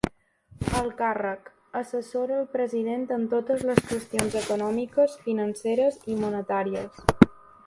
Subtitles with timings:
[0.79, 1.51] El càrrec:
[1.81, 7.01] assessora el president en totes les qüestions econòmiques, financeres i monetàries.